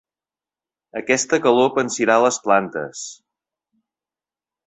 Aquesta 1.01 1.39
calor 1.43 1.69
pansirà 1.75 2.15
les 2.23 2.41
plantes. 2.47 3.03